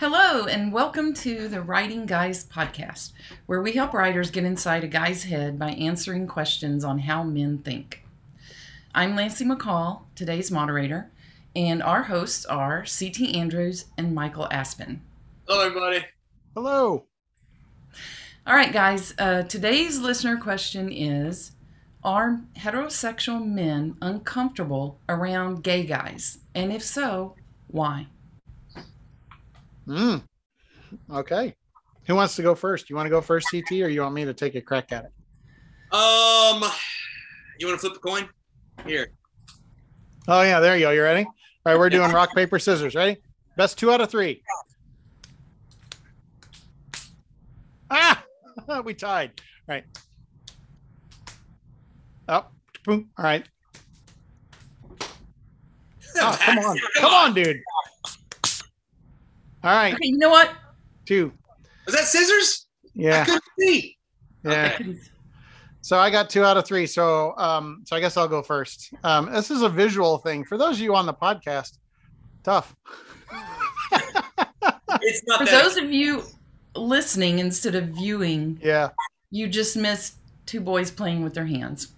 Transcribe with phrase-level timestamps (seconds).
[0.00, 3.10] Hello, and welcome to the Writing Guys podcast,
[3.46, 7.58] where we help writers get inside a guy's head by answering questions on how men
[7.58, 8.04] think.
[8.94, 11.10] I'm Lancy McCall, today's moderator,
[11.56, 15.02] and our hosts are CT Andrews and Michael Aspen.
[15.48, 16.04] Hello, everybody.
[16.54, 17.06] Hello.
[18.46, 21.50] All right, guys, uh, today's listener question is
[22.04, 26.38] Are heterosexual men uncomfortable around gay guys?
[26.54, 27.34] And if so,
[27.66, 28.06] why?
[29.88, 30.22] Mm.
[31.10, 31.54] Okay.
[32.06, 32.88] Who wants to go first?
[32.88, 35.04] You want to go first, CT, or you want me to take a crack at
[35.04, 35.94] it?
[35.94, 36.62] Um,
[37.58, 38.28] you want to flip a coin?
[38.86, 39.08] Here.
[40.28, 40.90] Oh yeah, there you go.
[40.90, 41.24] You ready?
[41.24, 41.32] All
[41.64, 42.94] right, we're doing rock paper scissors.
[42.94, 43.16] Ready?
[43.56, 44.42] Best two out of three.
[47.90, 48.22] Ah,
[48.84, 49.40] we tied.
[49.68, 49.84] All right.
[52.28, 52.52] Up.
[52.84, 53.08] boom.
[53.16, 53.48] All right.
[56.16, 57.60] Oh, come on, come on, dude.
[59.68, 60.50] All right, Okay, you know what?
[61.04, 61.30] two.
[61.84, 62.66] Was that scissors?
[62.86, 63.96] I Yeah, couldn't see.
[64.44, 64.72] yeah.
[64.80, 64.96] Okay.
[65.82, 66.86] So I got two out of three.
[66.86, 68.92] So um, so I guess I'll go first.
[69.04, 71.78] Um, this is a visual thing for those of you on the podcast.
[72.44, 72.74] Tough.
[75.02, 75.62] It's not For that.
[75.62, 76.24] those of you
[76.74, 78.88] listening instead of viewing, Yeah.
[79.30, 80.14] you just missed
[80.46, 81.88] two boys playing with their hands.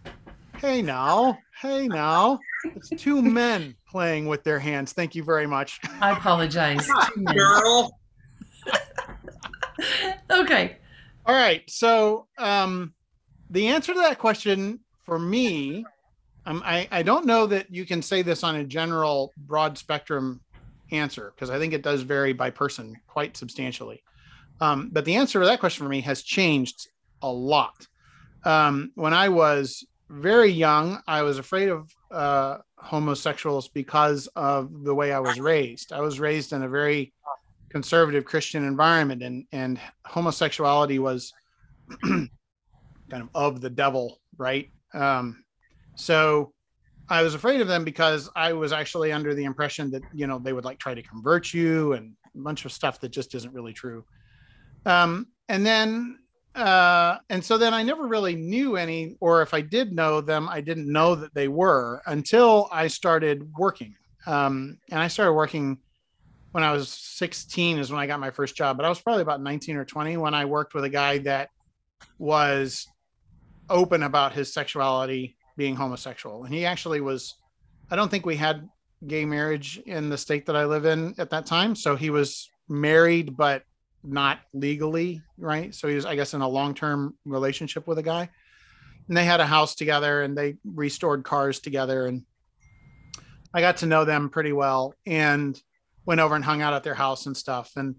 [0.58, 1.38] Hey now.
[1.60, 2.38] Hey now.
[2.64, 4.92] It's two men playing with their hands.
[4.92, 5.80] Thank you very much.
[6.00, 6.88] I apologize.
[7.34, 7.98] Girl.
[10.30, 10.77] okay.
[11.27, 11.62] All right.
[11.69, 12.94] So um,
[13.50, 15.84] the answer to that question for me,
[16.47, 20.41] um, I, I don't know that you can say this on a general broad spectrum
[20.92, 24.02] answer because I think it does vary by person quite substantially.
[24.60, 26.88] Um, but the answer to that question for me has changed
[27.22, 27.86] a lot.
[28.44, 34.94] Um, when I was very young, I was afraid of uh, homosexuals because of the
[34.94, 35.92] way I was raised.
[35.92, 37.12] I was raised in a very
[37.69, 41.33] conservative Christian environment, and and homosexuality was
[42.03, 42.28] kind
[43.12, 44.69] of of the devil, right?
[44.94, 45.44] Um,
[45.94, 46.53] so
[47.09, 50.41] I was afraid of them because I was actually under the impression that you know
[50.41, 53.54] they would like try to convert you and a bunch of stuff that just isn't
[53.54, 54.04] really true.
[54.87, 56.19] Um, and then
[56.55, 60.49] uh, and so then I never really knew any, or if I did know them,
[60.49, 63.94] I didn't know that they were until I started working.
[64.27, 65.78] Um, and I started working
[66.53, 69.22] when I was 16 is when I got my first job, but I was probably
[69.22, 71.50] about 19 or 20 when I worked with a guy that
[72.19, 72.88] was
[73.69, 76.44] open about his sexuality being homosexual.
[76.44, 77.37] And he actually was,
[77.91, 78.69] I don't think we had
[79.06, 81.77] gay marriage in the state that I live in at that time.
[81.77, 83.62] So he was married, but
[84.03, 85.75] not legally, right?
[85.75, 88.28] So he was, I guess, in a long term relationship with a guy.
[89.09, 92.06] And they had a house together and they restored cars together.
[92.06, 92.22] And
[93.53, 95.61] I got to know them pretty well and
[96.06, 97.72] went over and hung out at their house and stuff.
[97.77, 97.97] And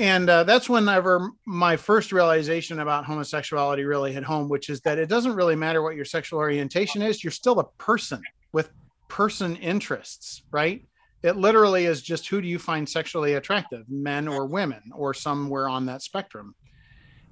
[0.00, 4.96] and uh, that's whenever my first realization about homosexuality really hit home, which is that
[4.96, 7.24] it doesn't really matter what your sexual orientation is.
[7.24, 8.70] You're still a person with
[9.08, 10.86] person interests, right?
[11.22, 15.68] It literally is just who do you find sexually attractive, men or women, or somewhere
[15.68, 16.54] on that spectrum.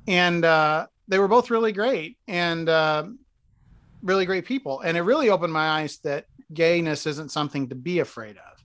[0.09, 3.07] And uh, they were both really great and uh,
[4.03, 4.81] really great people.
[4.81, 8.57] And it really opened my eyes that gayness isn't something to be afraid of.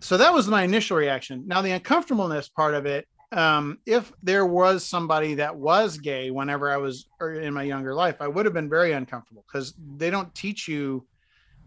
[0.00, 1.44] So that was my initial reaction.
[1.46, 6.70] Now, the uncomfortableness part of it, um, if there was somebody that was gay whenever
[6.70, 10.10] I was er, in my younger life, I would have been very uncomfortable because they
[10.10, 11.06] don't teach you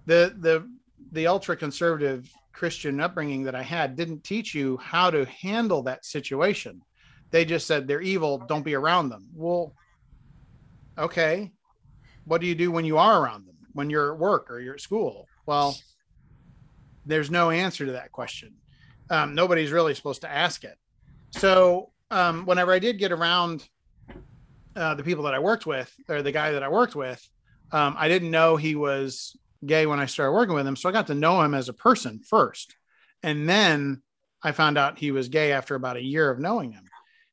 [0.05, 0.69] the the
[1.11, 6.05] the ultra conservative Christian upbringing that I had didn't teach you how to handle that
[6.05, 6.81] situation.
[7.31, 9.27] They just said they're evil, don't be around them.
[9.33, 9.73] Well,
[10.97, 11.51] okay.
[12.25, 13.55] What do you do when you are around them?
[13.73, 15.27] When you're at work or you're at school?
[15.45, 15.75] Well,
[17.05, 18.53] there's no answer to that question.
[19.09, 20.77] Um, nobody's really supposed to ask it.
[21.31, 23.67] So um, whenever I did get around
[24.75, 27.27] uh, the people that I worked with, or the guy that I worked with,
[27.71, 30.75] um, I didn't know he was gay when I started working with him.
[30.75, 32.75] So I got to know him as a person first.
[33.23, 34.01] And then
[34.43, 36.83] I found out he was gay after about a year of knowing him.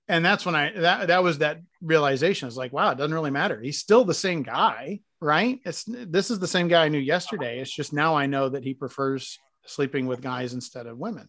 [0.08, 2.48] And that's when I that that was that realization.
[2.48, 3.60] It's like, wow, it doesn't really matter.
[3.60, 5.60] He's still the same guy, right?
[5.64, 7.60] It's this is the same guy I knew yesterday.
[7.60, 11.28] It's just now I know that he prefers sleeping with guys instead of women.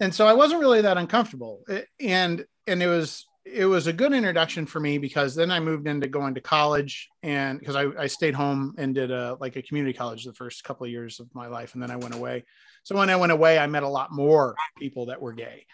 [0.00, 1.62] And so I wasn't really that uncomfortable.
[1.68, 5.60] It- and and it was it was a good introduction for me because then I
[5.60, 9.56] moved into going to college and because I, I stayed home and did a like
[9.56, 12.14] a community college the first couple of years of my life and then I went
[12.14, 12.44] away.
[12.82, 15.66] So when I went away, I met a lot more people that were gay.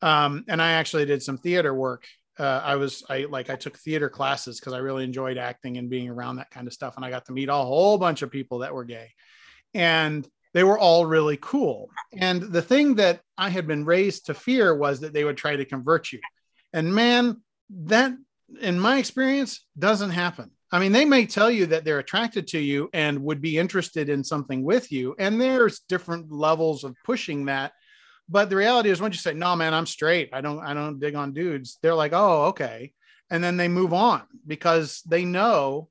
[0.00, 2.06] Um, and I actually did some theater work.
[2.38, 5.90] Uh, I was I like I took theater classes because I really enjoyed acting and
[5.90, 6.96] being around that kind of stuff.
[6.96, 9.10] And I got to meet a whole bunch of people that were gay.
[9.74, 11.90] And they were all really cool.
[12.14, 15.56] And the thing that I had been raised to fear was that they would try
[15.56, 16.20] to convert you.
[16.72, 18.12] And man, that
[18.60, 20.50] in my experience doesn't happen.
[20.70, 24.08] I mean, they may tell you that they're attracted to you and would be interested
[24.08, 25.14] in something with you.
[25.18, 27.72] And there's different levels of pushing that.
[28.28, 30.30] But the reality is once you say, no, man, I'm straight.
[30.32, 31.78] I don't, I don't dig on dudes.
[31.82, 32.92] They're like, oh, okay.
[33.30, 35.88] And then they move on because they know,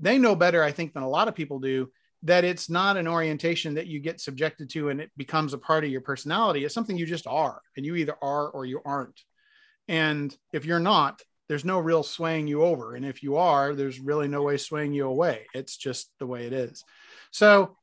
[0.00, 1.90] they know better, I think, than a lot of people do
[2.24, 5.84] that it's not an orientation that you get subjected to and it becomes a part
[5.84, 6.64] of your personality.
[6.64, 9.20] It's something you just are, and you either are or you aren't.
[9.88, 12.94] And if you're not, there's no real swaying you over.
[12.94, 15.46] And if you are, there's really no way swaying you away.
[15.54, 16.84] It's just the way it is.
[17.30, 17.76] So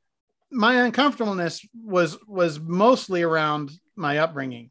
[0.50, 4.70] my uncomfortableness was was mostly around my upbringing.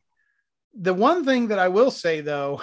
[0.73, 2.61] The one thing that I will say though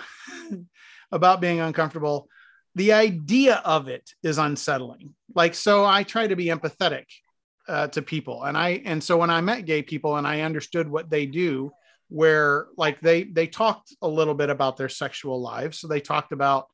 [1.13, 2.29] about being uncomfortable,
[2.75, 5.15] the idea of it is unsettling.
[5.35, 7.07] Like so I try to be empathetic
[7.67, 10.89] uh, to people and I and so when I met gay people and I understood
[10.89, 11.73] what they do,
[12.09, 15.79] where like they they talked a little bit about their sexual lives.
[15.79, 16.69] So they talked about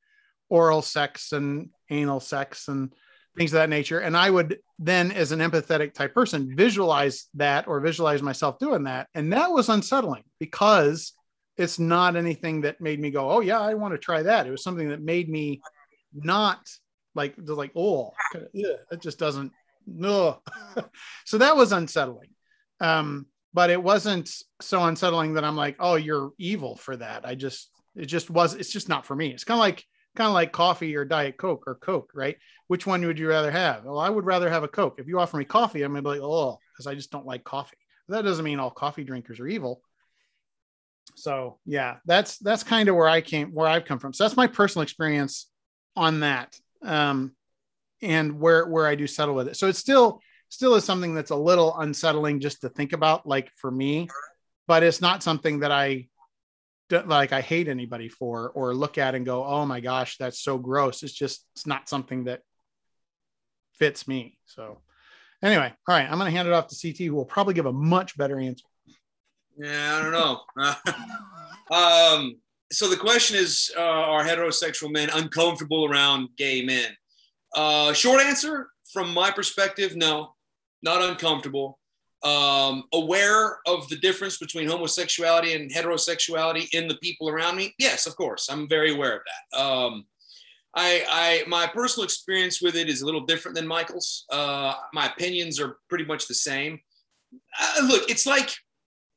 [0.49, 2.93] oral sex and anal sex and
[3.37, 3.99] things of that nature.
[3.99, 8.85] And i would then as an empathetic type person visualize that or visualize myself doing
[8.85, 9.09] that.
[9.15, 11.13] And that was unsettling because
[11.57, 14.47] it's not anything that made me go oh yeah i want to try that.
[14.47, 15.61] It was something that made me
[16.13, 16.61] not
[17.15, 18.13] like like oh
[18.53, 19.53] yeah, it just doesn't
[19.87, 20.41] no
[21.25, 22.31] so that was unsettling.
[22.81, 24.31] Um but it wasn't
[24.61, 27.25] so unsettling that I'm like, oh, you're evil for that.
[27.25, 29.29] I just, it just was, it's just not for me.
[29.29, 29.85] It's kind of like,
[30.17, 32.37] kind of like coffee or Diet Coke or Coke, right?
[32.67, 33.85] Which one would you rather have?
[33.85, 34.97] Well, I would rather have a Coke.
[34.99, 37.45] If you offer me coffee, I'm gonna be like, oh, because I just don't like
[37.45, 37.77] coffee.
[38.09, 39.81] That doesn't mean all coffee drinkers are evil.
[41.15, 44.12] So yeah, that's that's kind of where I came, where I've come from.
[44.12, 45.49] So that's my personal experience
[45.97, 47.35] on that, um,
[48.03, 49.56] and where where I do settle with it.
[49.56, 50.21] So it's still
[50.55, 54.09] still is something that's a little unsettling just to think about, like for me,
[54.69, 56.06] but it's not something that I
[56.89, 60.41] don't like I hate anybody for or look at and go, oh my gosh, that's
[60.41, 61.03] so gross.
[61.03, 62.41] It's just it's not something that
[63.79, 64.39] fits me.
[64.45, 64.81] So
[65.43, 67.73] anyway, all right, I'm gonna hand it off to CT who will probably give a
[67.73, 68.65] much better answer.
[69.59, 71.77] Yeah, I don't know.
[71.77, 72.37] um,
[72.71, 76.91] so the question is, uh, are heterosexual men uncomfortable around gay men?
[77.55, 80.34] Uh, short answer, from my perspective, no
[80.85, 81.79] not uncomfortable,
[82.23, 87.75] um, aware of the difference between homosexuality and heterosexuality in the people around me.
[87.79, 89.59] Yes, of course, I'm very aware of that.
[89.59, 90.05] Um,
[90.77, 94.25] I, I, my personal experience with it is a little different than Michael's.
[94.31, 96.81] Uh, my opinions are pretty much the same.
[97.61, 98.51] Uh, look, it's like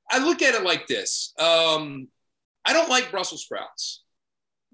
[0.09, 1.33] I look at it like this.
[1.39, 2.07] Um,
[2.65, 4.03] I don't like Brussels sprouts.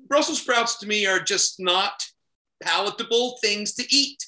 [0.08, 2.04] Brussels sprouts to me are just not
[2.62, 4.26] palatable things to eat.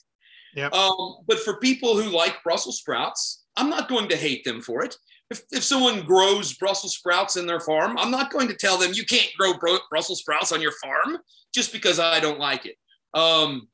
[0.56, 0.74] Yep.
[0.74, 4.84] Um, but for people who like Brussels sprouts, I'm not going to hate them for
[4.84, 4.96] it.
[5.31, 8.92] If, if someone grows Brussels sprouts in their farm, I'm not going to tell them
[8.94, 9.54] you can't grow
[9.90, 11.18] Brussels sprouts on your farm
[11.54, 12.75] just because I don't like it.
[13.13, 13.68] Um,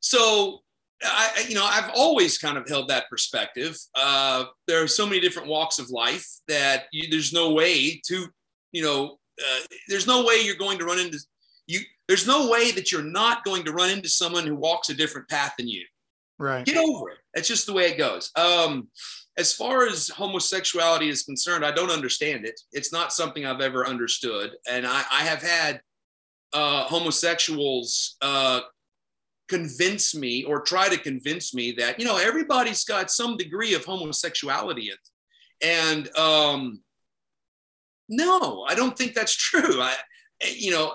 [0.00, 0.60] so
[1.02, 3.76] I, you know, I've always kind of held that perspective.
[3.94, 8.26] Uh, there are so many different walks of life that you, there's no way to,
[8.72, 11.18] you know, uh, there's no way you're going to run into
[11.66, 14.94] you there's no way that you're not going to run into someone who walks a
[14.94, 15.84] different path than you.
[16.38, 16.64] Right.
[16.64, 17.18] Get over it.
[17.34, 18.30] That's just the way it goes.
[18.36, 18.88] Um,
[19.38, 22.58] as far as homosexuality is concerned, I don't understand it.
[22.72, 24.52] It's not something I've ever understood.
[24.70, 25.80] And I, I have had
[26.52, 28.60] uh, homosexuals uh,
[29.48, 33.84] convince me or try to convince me that, you know, everybody's got some degree of
[33.84, 35.08] homosexuality in it.
[35.62, 36.80] And um,
[38.08, 39.80] no, I don't think that's true.
[39.80, 39.94] I,
[40.54, 40.92] you know,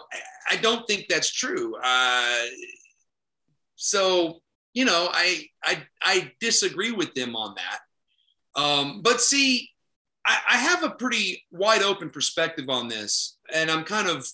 [0.50, 1.76] I don't think that's true.
[1.84, 2.46] Uh,
[3.76, 4.42] so
[4.74, 8.60] you know, I I I disagree with them on that.
[8.62, 9.70] Um, but see,
[10.26, 14.28] I, I, have a pretty wide open perspective on this, and I'm kind of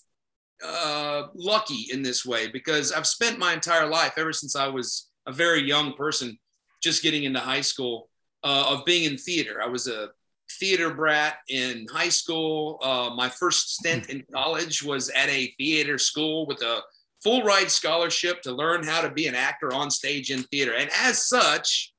[0.64, 5.08] uh, lucky in this way because I've spent my entire life, ever since I was
[5.26, 6.36] a very young person,
[6.82, 8.10] just getting into high school,
[8.42, 9.60] uh, of being in theater.
[9.62, 10.08] I was a
[10.52, 12.78] theater brat in high school.
[12.82, 16.80] Uh, my first stint in college was at a theater school with a
[17.22, 20.74] full ride scholarship to learn how to be an actor on stage in theater.
[20.74, 21.92] And as such,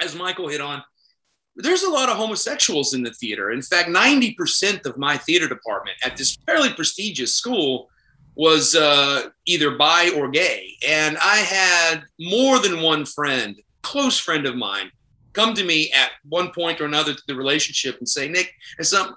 [0.00, 0.82] as Michael hit on,
[1.56, 3.50] there's a lot of homosexuals in the theater.
[3.50, 7.90] In fact, 90% of my theater department at this fairly prestigious school
[8.36, 10.74] was uh, either bi or gay.
[10.86, 14.90] And I had more than one friend, close friend of mine,
[15.32, 18.90] come to me at one point or another to the relationship and say, Nick, there's
[18.90, 19.16] some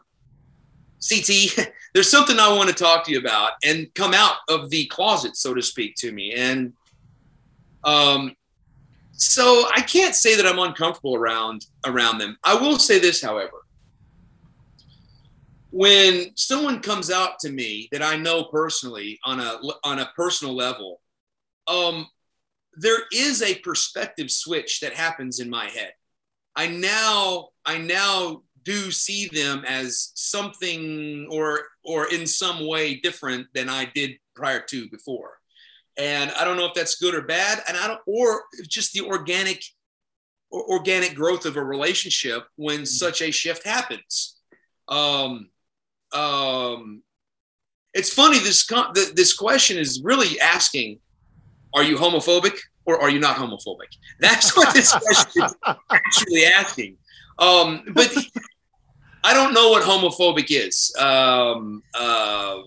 [1.08, 4.86] CT, there's something I want to talk to you about, and come out of the
[4.86, 6.34] closet, so to speak, to me.
[6.34, 6.74] And
[7.84, 8.36] um,
[9.14, 12.38] so I can't say that I'm uncomfortable around around them.
[12.44, 13.66] I will say this, however.
[15.72, 20.56] When someone comes out to me that I know personally on a on a personal
[20.56, 21.02] level,
[21.68, 22.08] um,
[22.76, 25.94] there is a perspective switch that happens in my head.
[26.56, 33.48] I now I now do see them as something or or in some way different
[33.54, 35.38] than I did prior to before.
[35.98, 37.62] And I don't know if that's good or bad.
[37.68, 39.64] And I don't, or just the organic,
[40.50, 42.86] or organic growth of a relationship when mm-hmm.
[42.86, 44.38] such a shift happens.
[44.88, 45.50] Um,
[46.14, 47.04] um,
[47.94, 48.40] it's funny.
[48.40, 48.66] This
[49.14, 51.00] this question is really asking:
[51.76, 53.98] Are you homophobic or are you not homophobic?
[54.20, 55.56] That's what this question is
[55.92, 56.98] actually asking.
[57.40, 58.16] Um, but
[59.24, 60.94] I don't know what homophobic is.
[61.00, 62.60] Um, uh,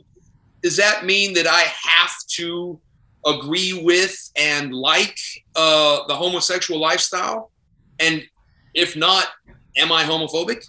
[0.62, 2.80] does that mean that I have to
[3.26, 5.18] agree with and like
[5.54, 7.50] uh, the homosexual lifestyle?
[8.00, 8.24] And
[8.74, 9.28] if not,
[9.76, 10.66] am I homophobic?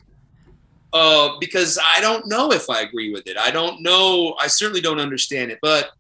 [0.93, 3.37] Uh, because I don't know if I agree with it.
[3.37, 4.35] I don't know.
[4.39, 5.59] I certainly don't understand it.
[5.61, 5.91] But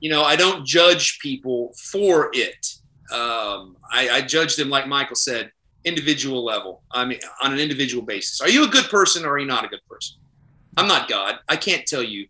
[0.00, 2.66] you know, I don't judge people for it.
[3.12, 5.50] Um, I, I judge them, like Michael said,
[5.84, 6.82] individual level.
[6.90, 8.40] I mean, on an individual basis.
[8.40, 10.18] Are you a good person or are you not a good person?
[10.76, 11.36] I'm not God.
[11.48, 12.26] I can't tell you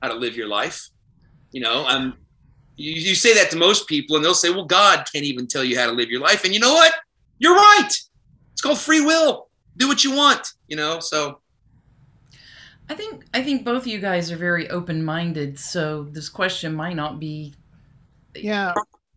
[0.00, 0.88] how to live your life.
[1.50, 2.14] You know, I'm.
[2.76, 5.62] You, you say that to most people, and they'll say, "Well, God can't even tell
[5.62, 6.94] you how to live your life." And you know what?
[7.38, 7.90] You're right.
[8.52, 9.50] It's called free will.
[9.76, 10.48] Do what you want.
[10.68, 11.41] You know, so
[12.88, 16.96] I think I think both of you guys are very open-minded, so this question might
[16.96, 17.54] not be
[18.34, 18.72] yeah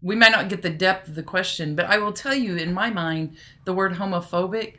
[0.05, 2.74] we might not get the depth of the question, but I will tell you, in
[2.74, 4.75] my mind, the word homophobic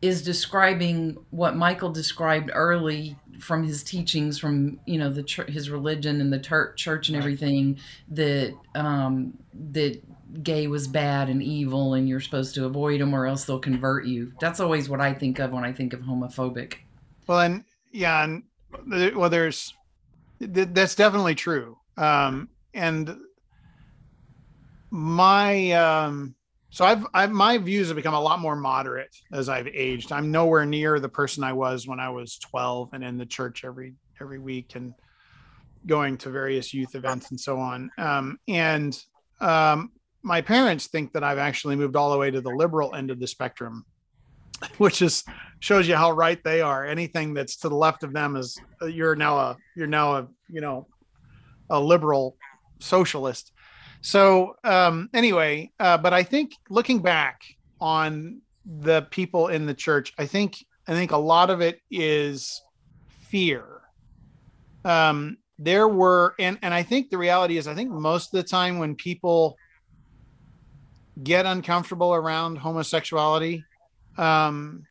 [0.00, 5.68] is describing what Michael described early from his teachings, from you know the ch- his
[5.68, 9.36] religion and the ter- church and everything that um,
[9.72, 10.00] that
[10.42, 14.06] gay was bad and evil, and you're supposed to avoid them or else they'll convert
[14.06, 14.32] you.
[14.40, 16.76] That's always what I think of when I think of homophobic.
[17.26, 18.42] Well, and yeah, and
[19.14, 19.74] well, there's
[20.40, 21.78] that's definitely true.
[21.96, 23.16] Um, and
[24.90, 26.34] my um
[26.70, 30.10] so I've, I've my views have become a lot more moderate as I've aged.
[30.10, 33.62] I'm nowhere near the person I was when I was 12 and in the church
[33.64, 34.94] every every week and
[35.86, 37.90] going to various youth events and so on.
[37.98, 38.98] Um, and
[39.40, 43.10] um, my parents think that I've actually moved all the way to the liberal end
[43.10, 43.84] of the spectrum,
[44.78, 45.24] which is
[45.60, 46.86] shows you how right they are.
[46.86, 50.60] Anything that's to the left of them is you're now a you're now a you
[50.60, 50.86] know
[51.70, 52.36] a liberal
[52.80, 53.52] socialist
[54.02, 57.40] so um, anyway, uh, but I think looking back
[57.80, 60.56] on the people in the church, I think
[60.88, 62.60] I think a lot of it is
[63.28, 63.82] fear.
[64.84, 68.48] Um, there were, and and I think the reality is, I think most of the
[68.48, 69.56] time when people
[71.22, 73.64] get uncomfortable around homosexuality,
[74.18, 74.84] um,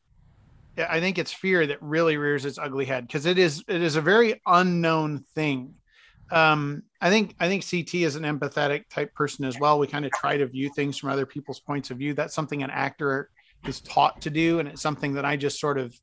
[0.78, 3.96] I think it's fear that really rears its ugly head because it is it is
[3.96, 5.76] a very unknown thing
[6.32, 9.78] um, I think I think CT is an empathetic type person as well.
[9.78, 12.14] We kind of try to view things from other people's points of view.
[12.14, 13.30] That's something an actor
[13.68, 15.94] is taught to do, and it's something that I just sort of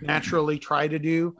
[0.00, 1.36] naturally try to do.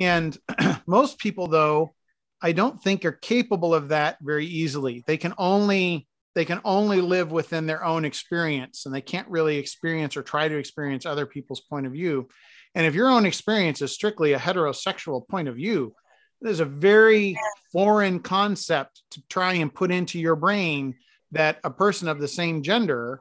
[0.00, 0.36] And
[0.86, 1.94] most people, though,
[2.42, 5.04] I don't think are capable of that very easily.
[5.06, 9.58] They can only they can only live within their own experience, and they can't really
[9.58, 12.28] experience or try to experience other people's point of view.
[12.74, 15.94] And if your own experience is strictly a heterosexual point of view,
[16.40, 17.36] there's a very
[17.72, 20.94] foreign concept to try and put into your brain
[21.32, 23.20] that a person of the same gender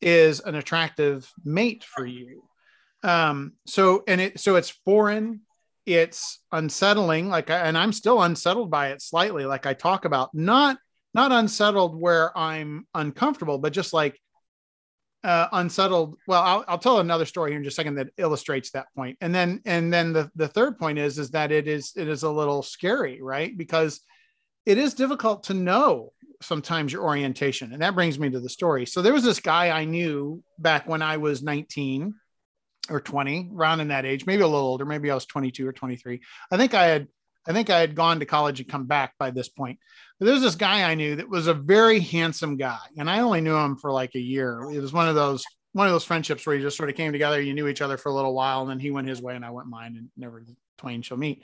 [0.00, 2.42] is an attractive mate for you.
[3.04, 5.40] Um, so and it so it's foreign,
[5.86, 7.28] it's unsettling.
[7.28, 9.44] Like, and I'm still unsettled by it slightly.
[9.44, 10.76] Like I talk about, not
[11.14, 14.18] not unsettled where I'm uncomfortable, but just like
[15.24, 16.16] uh, unsettled.
[16.26, 19.18] Well, I'll, I'll tell another story here in just a second that illustrates that point.
[19.20, 22.22] And then, and then the, the third point is, is that it is, it is
[22.22, 23.56] a little scary, right?
[23.56, 24.00] Because
[24.66, 27.72] it is difficult to know sometimes your orientation.
[27.72, 28.86] And that brings me to the story.
[28.86, 32.14] So there was this guy I knew back when I was 19
[32.90, 35.72] or 20, around in that age, maybe a little older, maybe I was 22 or
[35.72, 36.20] 23.
[36.50, 37.06] I think I had,
[37.46, 39.78] I think I had gone to college and come back by this point.
[40.18, 43.40] But there's this guy I knew that was a very handsome guy, and I only
[43.40, 44.70] knew him for like a year.
[44.70, 47.12] It was one of those one of those friendships where you just sort of came
[47.12, 49.34] together, you knew each other for a little while, and then he went his way
[49.34, 50.44] and I went mine, and never
[50.78, 51.42] twain shall meet.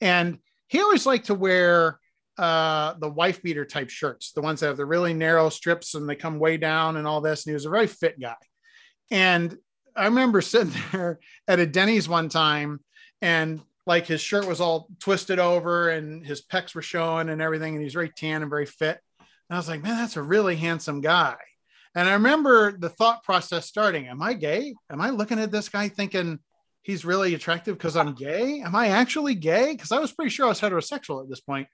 [0.00, 0.38] And
[0.68, 2.00] he always liked to wear
[2.38, 6.08] uh, the wife beater type shirts, the ones that have the really narrow strips and
[6.08, 7.44] they come way down and all this.
[7.44, 8.36] And he was a very fit guy.
[9.10, 9.56] And
[9.94, 12.80] I remember sitting there at a Denny's one time
[13.22, 17.74] and like his shirt was all twisted over and his pecs were showing and everything.
[17.74, 19.00] And he's very tan and very fit.
[19.18, 21.36] And I was like, man, that's a really handsome guy.
[21.96, 24.74] And I remember the thought process starting: Am I gay?
[24.90, 26.38] Am I looking at this guy thinking
[26.82, 28.60] he's really attractive because I'm gay?
[28.60, 29.72] Am I actually gay?
[29.72, 31.68] Because I was pretty sure I was heterosexual at this point.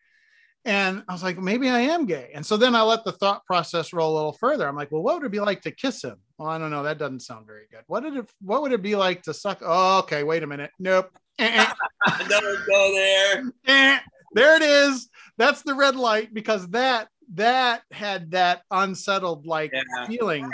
[0.65, 2.31] And I was like, maybe I am gay.
[2.35, 4.69] And so then I let the thought process roll a little further.
[4.69, 6.19] I'm like, well, what would it be like to kiss him?
[6.39, 6.85] Well, I don't know.
[6.85, 7.83] That doesn't sound very good.
[7.89, 8.31] What did it?
[8.41, 9.59] What would it be like to suck?
[9.61, 10.23] Oh, okay.
[10.23, 10.71] Wait a minute.
[10.79, 11.11] Nope.
[11.39, 13.45] Don't go there.
[13.67, 13.99] Eh,
[14.35, 15.09] there it is.
[15.39, 20.07] That's the red light because that that had that unsettled like Yeah.
[20.07, 20.49] feeling.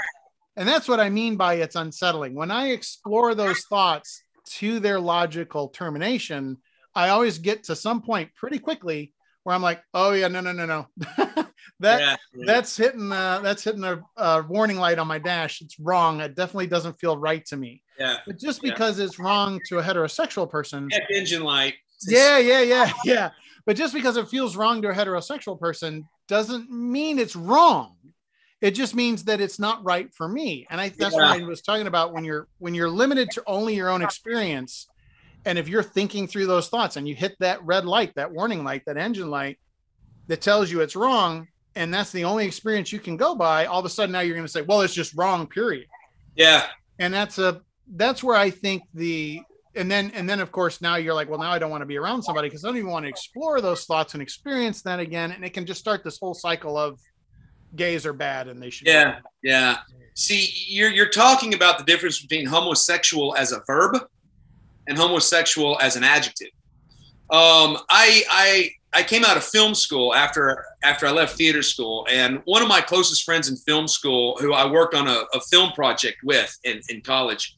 [0.57, 2.35] And that's what I mean by it's unsettling.
[2.35, 6.57] When I explore those thoughts to their logical termination,
[6.95, 9.13] I always get to some point pretty quickly
[9.49, 10.87] where I'm like, oh yeah, no, no, no, no.
[11.81, 12.17] that yeah.
[12.45, 15.63] that's hitting uh, that's hitting a, a warning light on my dash.
[15.63, 16.21] It's wrong.
[16.21, 17.81] It definitely doesn't feel right to me.
[17.99, 18.19] yeah.
[18.27, 18.73] But just Yeah.
[18.73, 21.77] because it's wrong to a heterosexual person, Check engine light.
[22.07, 23.31] yeah, yeah, yeah, yeah.
[23.65, 27.97] But just because it feels wrong to a heterosexual person doesn't mean it's wrong.
[28.61, 30.67] It just means that it's not right for me.
[30.69, 33.75] And I that's what I was talking about when you're when you're limited to only
[33.77, 34.89] your own experience.
[35.45, 38.65] And if you're thinking through those thoughts and you hit that red light, that warning
[38.65, 39.59] light, that engine light
[40.27, 43.79] that tells you it's wrong, and that's the only experience you can go by, all
[43.79, 45.87] of a sudden now you're going to say, well, it's just wrong, period
[46.37, 46.67] Yeah.
[46.99, 47.63] and that's a
[47.97, 49.41] that's where i think the
[49.75, 51.87] and then and then of course now you're like well now i don't want to
[51.87, 55.01] be around somebody because i don't even want to explore those thoughts and experience that
[55.01, 57.01] again and it can just start this whole cycle of
[57.77, 59.21] gays are bad and they should Yeah.
[59.43, 59.79] Yeah.
[60.13, 63.97] See, you're you're talking about the difference between homosexual as a verb
[64.89, 66.49] and homosexual as an adjective.
[67.31, 72.07] Um, I I I came out of film school after after I left theater school,
[72.11, 75.41] and one of my closest friends in film school, who I worked on a, a
[75.41, 77.57] film project with in, in college,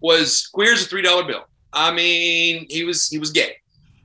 [0.00, 1.44] was queer as a three dollar bill.
[1.72, 3.56] I mean, he was he was gay.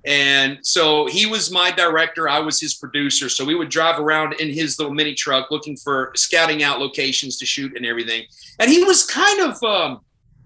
[0.06, 2.30] And so he was my director.
[2.30, 3.28] I was his producer.
[3.28, 7.38] So we would drive around in his little mini truck looking for scouting out locations
[7.40, 8.24] to shoot and everything.
[8.58, 10.00] And he was kind of um,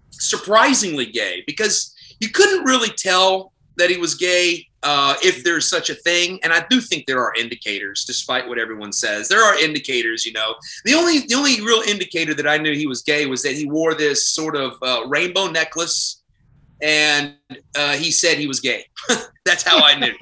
[0.09, 1.90] surprisingly gay because
[2.21, 6.39] you couldn't really tell that he was gay uh, if there's such a thing.
[6.43, 9.27] And I do think there are indicators, despite what everyone says.
[9.27, 10.55] There are indicators, you know.
[10.85, 13.69] The only the only real indicator that I knew he was gay was that he
[13.69, 16.21] wore this sort of uh, rainbow necklace
[16.81, 17.35] and
[17.75, 18.85] uh, he said he was gay.
[19.45, 20.13] That's how I knew.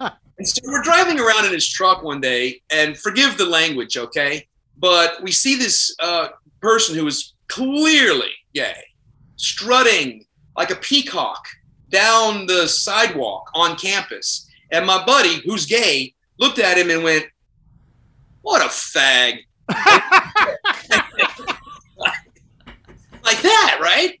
[0.00, 4.46] and so we're driving around in his truck one day, and forgive the language, okay?
[4.78, 6.28] But we see this uh,
[6.60, 8.82] person who is clearly gay,
[9.36, 10.24] strutting
[10.56, 11.46] like a peacock
[11.90, 14.48] down the sidewalk on campus.
[14.70, 17.26] And my buddy, who's gay, looked at him and went,
[18.42, 19.38] What a fag.
[23.24, 24.18] like that, right?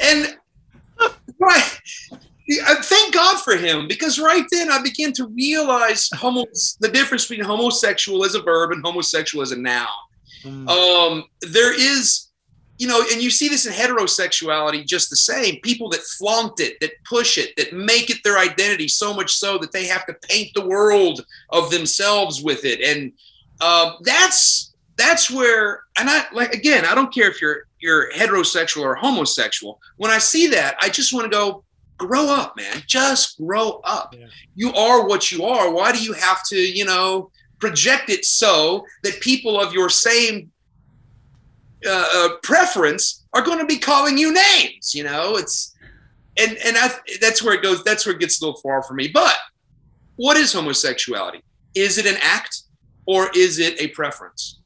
[0.00, 0.36] And
[1.38, 1.80] right.
[2.82, 6.46] Thank God for him, because right then I began to realize homo-
[6.80, 9.86] the difference between homosexual as a verb and homosexual as a noun.
[10.42, 10.68] Mm.
[10.68, 12.29] Um, there is,
[12.80, 15.60] you know, and you see this in heterosexuality just the same.
[15.60, 19.58] People that flaunt it, that push it, that make it their identity so much so
[19.58, 23.12] that they have to paint the world of themselves with it, and
[23.60, 25.82] um, that's that's where.
[25.98, 29.78] And I like again, I don't care if you're you're heterosexual or homosexual.
[29.98, 31.64] When I see that, I just want to go.
[31.98, 32.82] Grow up, man.
[32.86, 34.14] Just grow up.
[34.18, 34.28] Yeah.
[34.54, 35.70] You are what you are.
[35.70, 40.49] Why do you have to, you know, project it so that people of your same
[41.86, 44.94] uh, uh, preference are going to be calling you names.
[44.94, 45.74] You know, it's
[46.38, 46.90] and and I,
[47.20, 47.82] that's where it goes.
[47.84, 49.08] That's where it gets a little far for me.
[49.08, 49.36] But
[50.16, 51.42] what is homosexuality?
[51.74, 52.62] Is it an act
[53.06, 54.60] or is it a preference?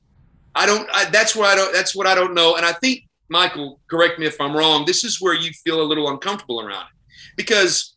[0.55, 0.89] I don't.
[0.93, 1.73] I, that's where I don't.
[1.73, 2.57] That's what I don't know.
[2.57, 4.85] And I think Michael, correct me if I'm wrong.
[4.85, 7.97] This is where you feel a little uncomfortable around it because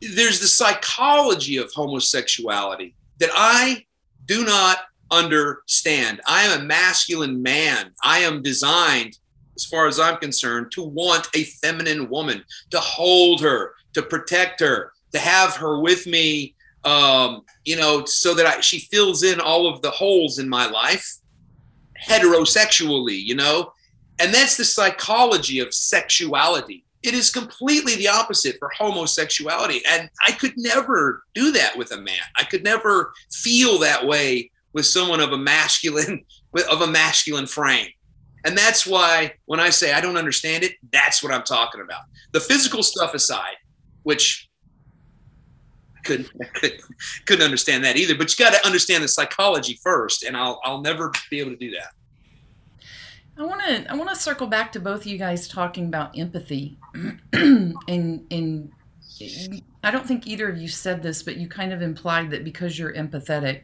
[0.00, 3.84] there's the psychology of homosexuality that I
[4.26, 4.78] do not
[5.10, 6.20] understand.
[6.26, 7.92] I am a masculine man.
[8.02, 9.18] I am designed,
[9.54, 14.60] as far as I'm concerned, to want a feminine woman, to hold her, to protect
[14.60, 19.40] her, to have her with me, um, you know, so that I, she fills in
[19.40, 21.16] all of the holes in my life
[22.06, 23.72] heterosexually, you know?
[24.18, 26.84] And that's the psychology of sexuality.
[27.02, 29.82] It is completely the opposite for homosexuality.
[29.88, 32.14] And I could never do that with a man.
[32.36, 36.22] I could never feel that way with someone of a masculine
[36.70, 37.88] of a masculine frame.
[38.44, 42.02] And that's why when I say I don't understand it, that's what I'm talking about.
[42.32, 43.56] The physical stuff aside,
[44.04, 44.48] which
[46.04, 46.82] couldn't couldn't,
[47.24, 50.82] couldn't understand that either, but you got to understand the psychology first, and I'll I'll
[50.82, 51.92] never be able to do that.
[53.38, 56.16] I want to I want to circle back to both of you guys talking about
[56.18, 56.78] empathy,
[57.32, 57.74] and
[58.30, 58.70] and
[59.82, 62.78] I don't think either of you said this, but you kind of implied that because
[62.78, 63.62] you're empathetic,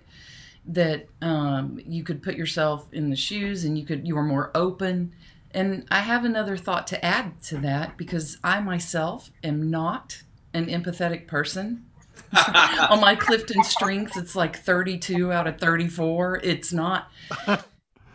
[0.67, 4.51] that um, you could put yourself in the shoes and you could you were more
[4.55, 5.15] open.
[5.53, 10.23] And I have another thought to add to that because I myself am not
[10.55, 11.87] an empathetic person.
[12.91, 16.41] On my Clifton strengths, it's like 32 out of 34.
[16.43, 17.11] It's not.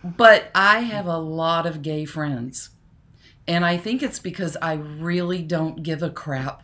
[0.03, 2.69] But I have a lot of gay friends.
[3.47, 6.63] And I think it's because I really don't give a crap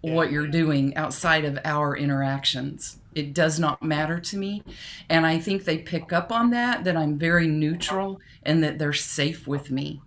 [0.00, 2.98] what you're doing outside of our interactions.
[3.16, 4.62] It does not matter to me.
[5.08, 8.92] And I think they pick up on that, that I'm very neutral and that they're
[8.92, 10.02] safe with me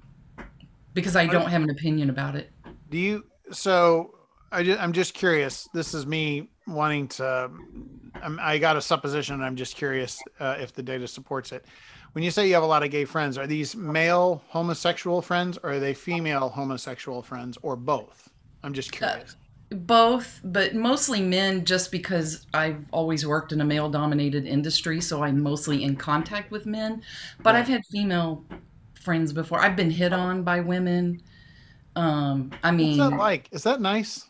[0.93, 2.51] because I don't have an opinion about it.
[2.91, 3.25] Do you?
[3.51, 4.13] So
[4.51, 5.67] I just, I'm just curious.
[5.73, 7.49] This is me wanting to.
[8.21, 9.33] I'm, I got a supposition.
[9.33, 11.65] And I'm just curious uh, if the data supports it.
[12.11, 15.57] When you say you have a lot of gay friends, are these male homosexual friends,
[15.63, 18.29] or are they female homosexual friends, or both?
[18.63, 19.33] I'm just curious.
[19.33, 24.99] Uh, both, but mostly men, just because I've always worked in a male dominated industry,
[25.01, 27.03] so I'm mostly in contact with men.
[27.43, 27.59] But Right.
[27.61, 28.43] I've had female
[28.95, 29.59] friends before.
[29.59, 31.21] I've been hit on by women.
[31.95, 33.47] Um, I What's mean, that like?
[33.51, 34.25] Is that nice?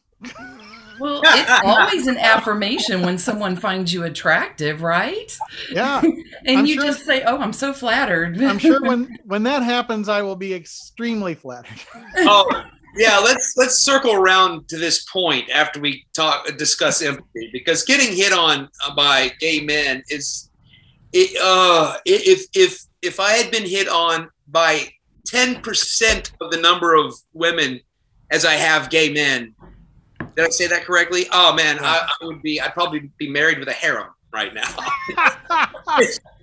[0.99, 5.37] well, it's always an affirmation when someone finds you attractive, right?
[5.71, 6.01] Yeah,
[6.45, 9.63] And I'm you sure- just say, "Oh, I'm so flattered." I'm sure when when that
[9.63, 11.79] happens, I will be extremely flattered.
[12.17, 12.63] oh
[12.99, 18.15] yeah let's let's circle around to this point after we talk discuss empathy because getting
[18.15, 20.49] hit on by gay men is
[21.13, 24.87] it uh if if if i had been hit on by
[25.31, 27.79] 10% of the number of women
[28.31, 29.55] as i have gay men
[30.35, 31.25] did i say that correctly?
[31.31, 34.69] Oh man I, I would be i'd probably be married with a harem right now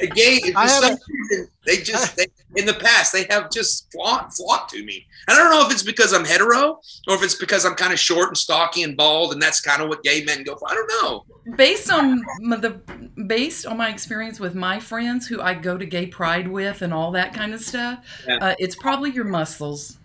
[0.00, 3.90] A gay for some a- reason they just they, in the past they have just
[3.92, 5.06] flocked, flocked to me.
[5.28, 7.92] And i don't know if it's because i'm hetero or if it's because i'm kind
[7.92, 10.70] of short and stocky and bald and that's kind of what gay men go for.
[10.70, 11.24] I don't know.
[11.56, 12.22] Based on
[12.60, 12.80] the
[13.26, 16.92] based on my experience with my friends who I go to gay pride with and
[16.94, 18.36] all that kind of stuff, Yeah.
[18.40, 19.98] uh, it's probably your muscles.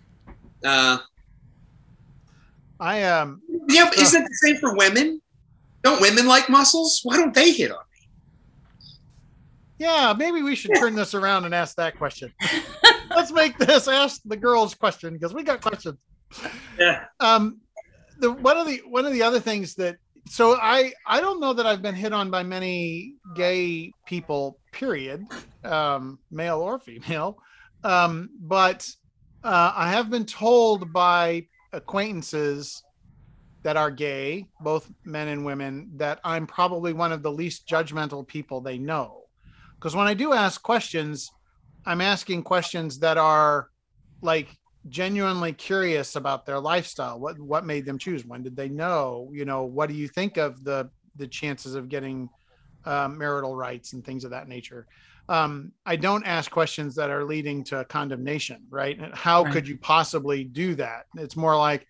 [0.64, 0.98] uh.
[2.80, 5.20] I um yeah but isn't it the same for women?
[5.82, 7.00] Don't women like muscles?
[7.02, 7.78] Why don't they hit on
[9.78, 12.32] yeah, maybe we should turn this around and ask that question.
[13.10, 15.98] Let's make this ask the girls question because we got questions.
[16.78, 17.60] yeah Um,
[18.18, 19.96] the one of the one of the other things that
[20.28, 24.58] so I I don't know that I've been hit on by many gay people.
[24.72, 25.26] Period,
[25.64, 27.38] um, male or female.
[27.84, 28.88] Um, but
[29.44, 32.82] uh, I have been told by acquaintances
[33.62, 38.26] that are gay, both men and women, that I'm probably one of the least judgmental
[38.26, 39.17] people they know.
[39.78, 41.30] Because when I do ask questions,
[41.86, 43.68] I'm asking questions that are
[44.22, 44.48] like
[44.88, 47.20] genuinely curious about their lifestyle.
[47.20, 48.24] What what made them choose?
[48.26, 49.30] When did they know?
[49.32, 52.28] You know, what do you think of the the chances of getting
[52.84, 54.86] um, marital rights and things of that nature?
[55.28, 58.98] Um, I don't ask questions that are leading to condemnation, right?
[59.14, 59.52] How Right.
[59.52, 61.04] could you possibly do that?
[61.16, 61.86] It's more like,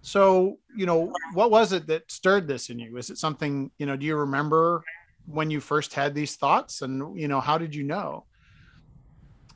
[0.00, 2.96] so you know, what was it that stirred this in you?
[2.96, 3.96] Is it something you know?
[3.96, 4.82] Do you remember
[5.30, 8.24] when you first had these thoughts, and you know, how did you know?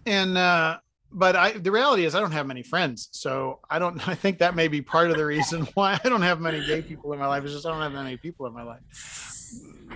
[0.07, 0.79] And uh,
[1.11, 4.07] but I the reality is I don't have many friends, so I don't.
[4.09, 6.83] I think that may be part of the reason why I don't have many gay
[6.83, 7.45] people in my life.
[7.45, 8.83] Is just I don't have many people in my life.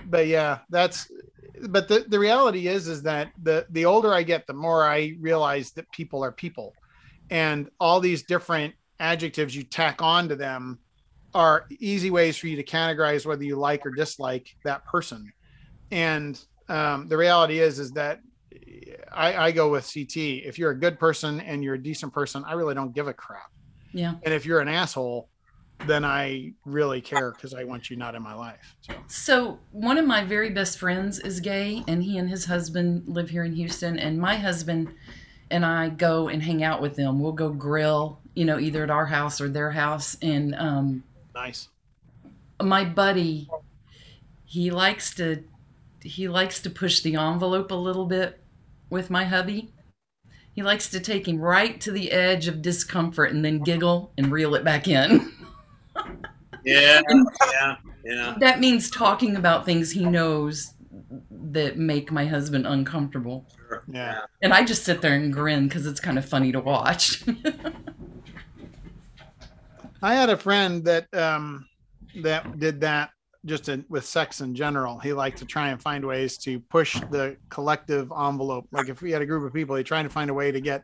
[0.05, 1.11] But yeah, that's.
[1.69, 5.15] But the the reality is is that the the older I get, the more I
[5.19, 6.73] realize that people are people,
[7.31, 10.79] and all these different adjectives you tack on to them
[11.33, 15.31] are easy ways for you to categorize whether you like or dislike that person.
[15.91, 18.21] And um, the reality is is that
[19.11, 20.17] I, I go with CT.
[20.17, 23.13] If you're a good person and you're a decent person, I really don't give a
[23.13, 23.51] crap.
[23.93, 24.15] Yeah.
[24.23, 25.29] And if you're an asshole,
[25.85, 28.75] then I really care because I want you not in my life.
[28.81, 33.03] So So one of my very best friends is gay, and he and his husband
[33.07, 33.97] live here in Houston.
[33.99, 34.89] And my husband
[35.49, 37.19] and I go and hang out with them.
[37.19, 40.17] We'll go grill, you know, either at our house or their house.
[40.21, 41.69] And um, nice.
[42.61, 43.49] my buddy,
[44.45, 45.43] he likes to
[46.01, 48.39] he likes to push the envelope a little bit
[48.89, 49.71] with my hubby.
[50.53, 54.31] He likes to take him right to the edge of discomfort and then giggle and
[54.31, 55.31] reel it back in.
[56.63, 57.01] yeah
[57.51, 60.73] yeah yeah that means talking about things he knows
[61.51, 63.45] that make my husband uncomfortable.
[63.55, 63.83] sure.
[63.87, 64.21] Yeah.
[64.41, 67.23] And I just sit there and grin because it's kind of funny to watch.
[70.01, 71.65] I had a friend that um,
[72.21, 73.09] that did that
[73.47, 74.99] just in, with sex in general.
[74.99, 78.67] He liked to try and find ways to push the collective envelope.
[78.71, 80.61] Like if we had a group of people, he trying to find a way to
[80.61, 80.83] get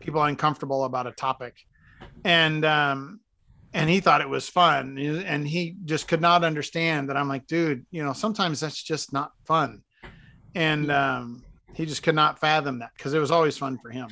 [0.00, 1.54] people uncomfortable about a topic,
[2.24, 3.20] and um,
[3.74, 7.16] and he thought it was fun, and he just could not understand that.
[7.16, 9.82] I'm like, dude, you know, sometimes that's just not fun.
[10.54, 14.08] and um, he just could not fathom that because it was always fun for him.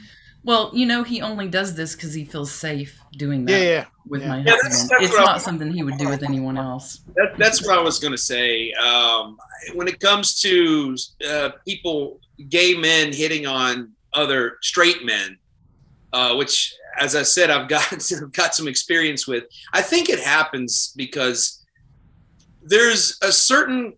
[0.46, 3.84] Well, you know, he only does this because he feels safe doing that Yeah, yeah.
[4.06, 4.28] with yeah.
[4.28, 4.62] my Yeah, husband.
[4.72, 7.00] that's- that's it's what I- not something he would do with anyone else.
[7.16, 8.72] That, that's what I was going to say.
[8.74, 9.36] Um,
[9.74, 10.96] when it comes to
[11.28, 15.36] uh, people, gay men hitting on other straight men,
[16.12, 19.44] uh, which, as I said, I've got I've got some experience with.
[19.72, 21.64] I think it happens because
[22.62, 23.94] there's a certain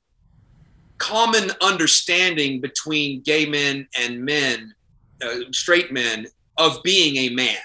[0.96, 4.74] common understanding between gay men and men,
[5.22, 6.26] uh, straight men,
[6.59, 7.57] of being a man,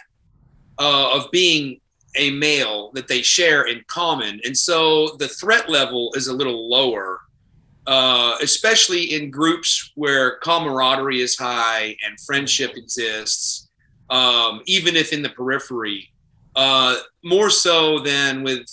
[0.80, 1.80] uh, of being
[2.16, 4.40] a male that they share in common.
[4.46, 7.20] And so the threat level is a little lower,
[7.88, 13.70] uh, especially in groups where camaraderie is high and friendship exists,
[14.10, 16.12] um, even if in the periphery,
[16.56, 18.68] uh, more so than with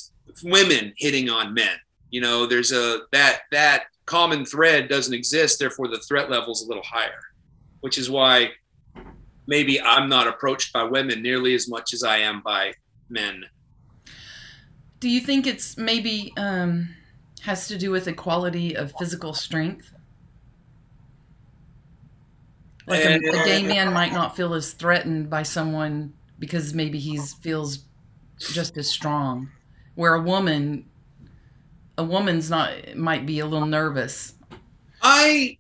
[0.45, 1.77] women hitting on men.
[2.11, 6.63] You know, there's a that that common thread doesn't exist, therefore the threat level is
[6.63, 7.23] a little higher,
[7.81, 8.51] which is why
[9.51, 12.73] maybe I'm not approached by women nearly as much as I am by
[13.09, 13.45] men.
[15.01, 16.95] Do you think it's maybe um,
[17.43, 19.93] has to do with equality of physical strength?
[22.87, 27.19] Like a, a gay man might not feel as threatened by someone because maybe he
[27.43, 27.87] feels
[28.39, 29.51] just as strong,
[29.97, 30.87] where a woman,
[31.99, 34.35] a woman's not might be a little nervous.
[35.03, 35.59] I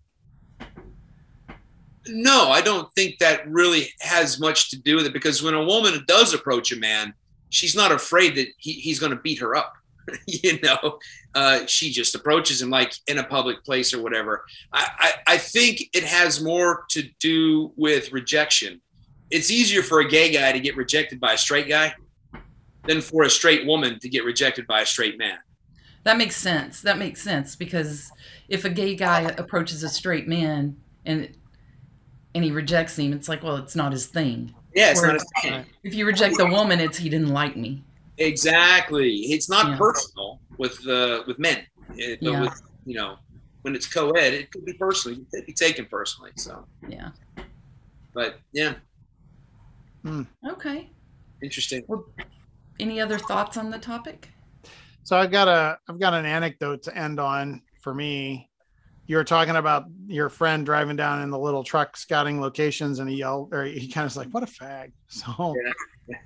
[2.11, 5.64] no, I don't think that really has much to do with it because when a
[5.64, 7.14] woman does approach a man,
[7.51, 9.75] she's not afraid that he, he's going to beat her up.
[10.27, 10.99] you know,
[11.35, 14.44] uh, she just approaches him like in a public place or whatever.
[14.73, 18.81] I, I, I think it has more to do with rejection.
[19.31, 21.94] It's easier for a gay guy to get rejected by a straight guy
[22.87, 25.38] than for a straight woman to get rejected by a straight man.
[26.05, 26.81] That makes sense.
[26.81, 28.11] That makes sense because
[28.49, 31.37] if a gay guy approaches a straight man and
[32.35, 34.55] and he rejects him, it's like, well, it's not his thing.
[34.75, 35.64] Yeah, it's Or- not a thing.
[35.83, 37.83] If you reject the woman, it's he didn't like me.
[38.19, 39.11] Exactly.
[39.33, 39.79] It's not Yeah.
[39.79, 41.59] personal with uh, with men,
[41.99, 42.40] Eh, but Yeah.
[42.43, 43.16] with you know
[43.62, 46.33] when it's co-ed, it could be personally, it could be taken personally.
[46.37, 47.11] So, Yeah.
[48.14, 48.75] but yeah,
[50.47, 50.90] Okay.
[51.43, 51.85] interesting.
[51.88, 52.05] Well,
[52.79, 54.29] Any other thoughts on the topic?
[55.05, 58.49] So I've got a I've got an anecdote to end on for me.
[59.11, 63.11] You were talking about your friend driving down in the little truck scouting locations, and
[63.11, 65.57] he yelled, or he kind of was like, "What a fag!" So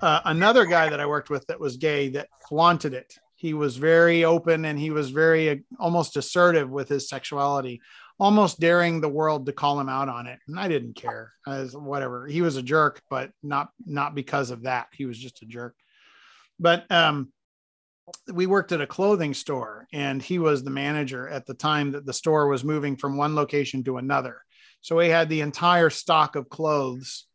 [0.01, 3.11] uh, another guy that I worked with that was gay that flaunted it.
[3.37, 7.81] He was very open and he was very uh, almost assertive with his sexuality,
[8.19, 10.37] almost daring the world to call him out on it.
[10.47, 12.27] And I didn't care, as whatever.
[12.27, 14.89] He was a jerk, but not not because of that.
[14.91, 15.75] He was just a jerk.
[16.59, 17.33] But um,
[18.31, 22.05] we worked at a clothing store and he was the manager at the time that
[22.05, 24.41] the store was moving from one location to another.
[24.81, 27.25] So we had the entire stock of clothes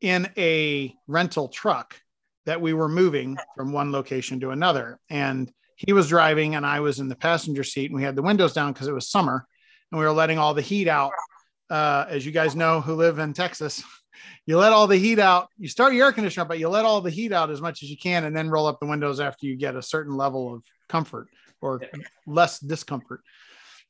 [0.00, 1.96] in a rental truck
[2.44, 4.98] that we were moving from one location to another.
[5.08, 8.22] And he was driving and I was in the passenger seat and we had the
[8.22, 9.46] windows down because it was summer
[9.90, 11.12] and we were letting all the heat out.
[11.70, 13.82] Uh, as you guys know who live in Texas,
[14.46, 15.48] you let all the heat out.
[15.58, 17.90] You start your air conditioner, but you let all the heat out as much as
[17.90, 20.62] you can, and then roll up the windows after you get a certain level of
[20.88, 21.28] comfort
[21.60, 21.80] or
[22.26, 23.22] less discomfort.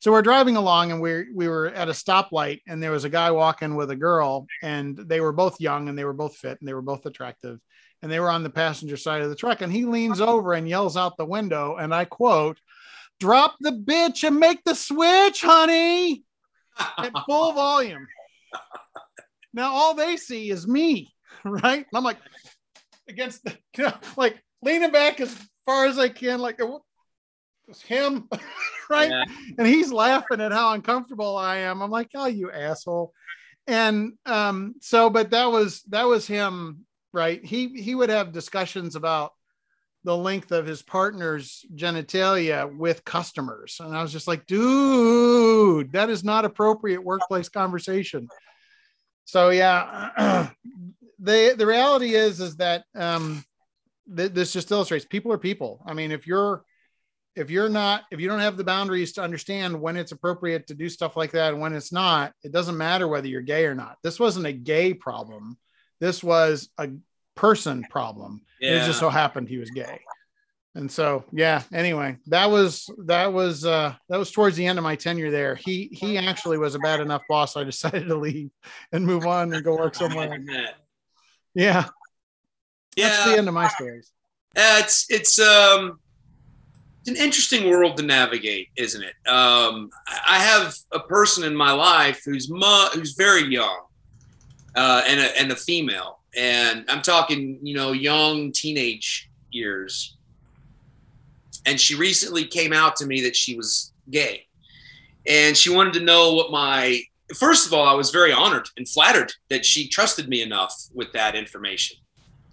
[0.00, 3.08] So we're driving along, and we we were at a stoplight, and there was a
[3.08, 6.58] guy walking with a girl, and they were both young, and they were both fit,
[6.60, 7.60] and they were both attractive,
[8.02, 10.68] and they were on the passenger side of the truck, and he leans over and
[10.68, 12.58] yells out the window, and I quote,
[13.20, 16.24] "Drop the bitch and make the switch, honey."
[16.98, 18.06] at full volume.
[19.54, 21.12] Now all they see is me,
[21.44, 21.78] right?
[21.78, 22.18] And I'm like
[23.08, 25.36] against the, you know, like leaning back as
[25.66, 26.60] far as I can, like
[27.68, 28.28] it's him,
[28.90, 29.10] right?
[29.10, 29.24] Yeah.
[29.58, 31.82] And he's laughing at how uncomfortable I am.
[31.82, 33.12] I'm like, oh, you asshole.
[33.66, 37.44] And um, so, but that was that was him, right?
[37.44, 39.32] He he would have discussions about
[40.04, 43.76] the length of his partner's genitalia with customers.
[43.78, 48.26] And I was just like, dude, that is not appropriate workplace conversation.
[49.32, 50.50] So yeah,
[51.18, 53.42] the the reality is is that um
[54.14, 55.82] th- this just illustrates people are people.
[55.86, 56.62] I mean, if you're
[57.34, 60.74] if you're not if you don't have the boundaries to understand when it's appropriate to
[60.74, 63.74] do stuff like that and when it's not, it doesn't matter whether you're gay or
[63.74, 63.96] not.
[64.02, 65.56] This wasn't a gay problem.
[65.98, 66.90] This was a
[67.34, 68.42] person problem.
[68.82, 69.98] It just so happened he was gay.
[70.74, 74.82] And so, yeah, anyway, that was that was uh that was towards the end of
[74.82, 75.54] my tenure there.
[75.54, 78.50] He he actually was a bad enough boss I decided to leave
[78.92, 80.38] and move on and go work somewhere.
[81.54, 81.84] Yeah,
[82.96, 84.10] yeah that's the end of my stories.
[84.56, 85.98] Uh, it's it's um
[87.02, 89.14] it's an interesting world to navigate, isn't it?
[89.28, 93.82] Um, I have a person in my life who's mu- who's very young,
[94.76, 100.16] uh, and a, and a female, and I'm talking, you know, young teenage years.
[101.66, 104.46] And she recently came out to me that she was gay,
[105.26, 107.02] and she wanted to know what my.
[107.36, 111.12] First of all, I was very honored and flattered that she trusted me enough with
[111.12, 111.96] that information.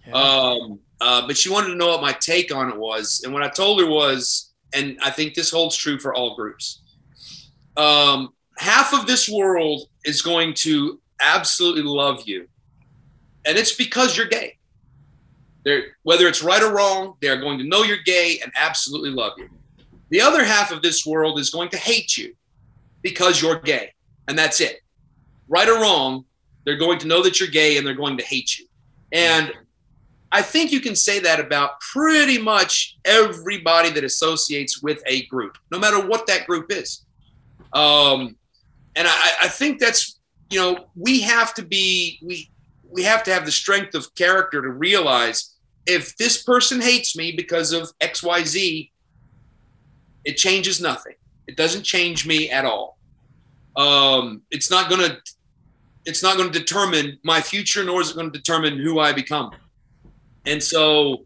[0.06, 0.14] Yeah.
[0.14, 3.20] Um, uh, but she wanted to know what my take on it was.
[3.22, 6.80] And what I told her was, and I think this holds true for all groups
[7.76, 12.46] um, half of this world is going to absolutely love you.
[13.46, 14.58] And it's because you're gay.
[15.64, 19.32] They're, whether it's right or wrong, they're going to know you're gay and absolutely love
[19.36, 19.48] you.
[20.08, 22.34] The other half of this world is going to hate you
[23.02, 23.92] because you're gay.
[24.28, 24.80] And that's it.
[25.48, 26.24] Right or wrong,
[26.64, 28.66] they're going to know that you're gay and they're going to hate you.
[29.12, 29.52] And
[30.32, 35.58] I think you can say that about pretty much everybody that associates with a group,
[35.72, 37.04] no matter what that group is.
[37.72, 38.36] Um,
[38.96, 40.20] and I, I think that's,
[40.50, 42.50] you know, we have to be, we,
[42.90, 47.32] we have to have the strength of character to realize if this person hates me
[47.32, 48.90] because of XYZ,
[50.24, 51.14] it changes nothing.
[51.46, 52.98] It doesn't change me at all.
[53.76, 55.18] Um, it's not going to,
[56.04, 59.12] it's not going to determine my future, nor is it going to determine who I
[59.12, 59.52] become.
[60.46, 61.24] And so,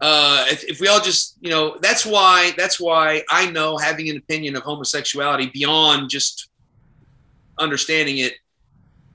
[0.00, 4.10] uh, if, if we all just, you know, that's why, that's why I know having
[4.10, 6.50] an opinion of homosexuality beyond just
[7.58, 8.34] understanding it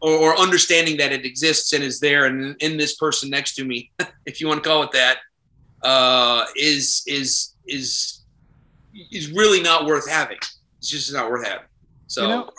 [0.01, 3.65] or, or understanding that it exists and is there and in this person next to
[3.65, 3.91] me,
[4.25, 5.17] if you want to call it that,
[5.83, 8.23] uh, is is is
[9.11, 10.37] is really not worth having.
[10.79, 11.65] It's just not worth having.
[12.07, 12.49] So You know,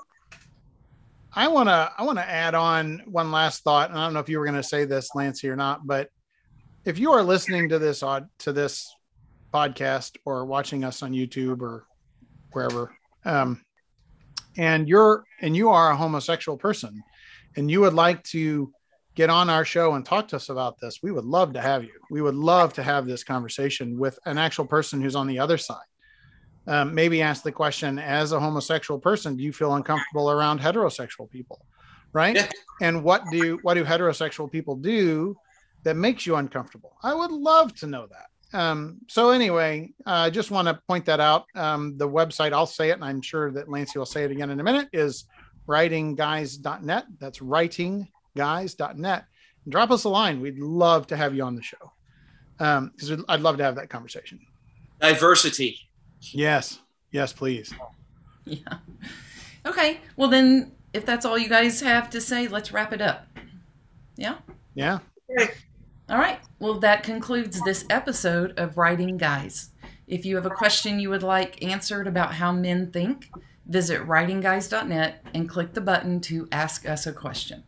[1.35, 4.20] I want to I want to add on one last thought, and I don't know
[4.20, 6.09] if you were going to say this, Lancey, or not, but
[6.85, 8.94] if you are listening to this odd to this
[9.52, 11.87] podcast or watching us on YouTube or
[12.52, 13.62] wherever, um,
[14.57, 17.02] and you're and you are a homosexual person,
[17.57, 18.73] and you would like to
[19.15, 21.85] get on our show and talk to us about this, we would love to have
[21.85, 21.93] you.
[22.11, 25.59] We would love to have this conversation with an actual person who's on the other
[25.59, 25.85] side.
[26.67, 31.29] Um, maybe ask the question as a homosexual person do you feel uncomfortable around heterosexual
[31.29, 31.61] people
[32.12, 32.37] right?
[32.37, 32.49] Yeah.
[32.81, 35.37] and what do what do heterosexual people do
[35.83, 36.97] that makes you uncomfortable?
[37.03, 38.59] I would love to know that.
[38.59, 41.47] Um, so anyway i just want to point that out.
[41.55, 44.51] Um, the website i'll say it and i'm sure that lancey will say it again
[44.51, 45.25] in a minute is
[45.68, 49.25] writingguys.net that's writingguys.net
[49.68, 51.92] drop us a line we'd love to have you on the show
[52.59, 54.40] um, because i'd love to have that conversation
[55.03, 55.79] diversity.
[56.20, 56.79] Yes.
[57.11, 57.75] Yes, please.
[58.44, 58.79] Yeah.
[59.64, 60.01] Okay.
[60.16, 63.29] Well, then, if that's all you guys have to say, let's wrap it up.
[64.16, 64.38] Yeah.
[64.75, 64.98] Yeah.
[66.09, 66.40] All right.
[66.59, 69.70] Well, that concludes this episode of Writing Guys.
[70.09, 73.31] If you have a question you would like answered about how men think,
[73.66, 77.62] visit writingguys.net and click the button to ask us a question.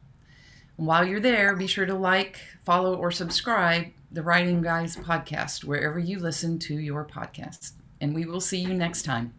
[0.76, 5.98] While you're there, be sure to like, follow, or subscribe the Writing Guys podcast wherever
[5.98, 7.72] you listen to your podcast.
[8.00, 9.32] And we will see you next time.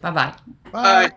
[0.00, 0.34] Bye bye.
[0.70, 1.08] Bye.
[1.08, 1.16] Bye.